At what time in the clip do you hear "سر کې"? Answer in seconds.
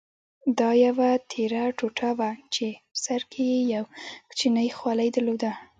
3.05-3.43